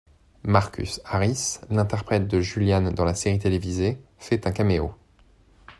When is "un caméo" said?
4.47-4.95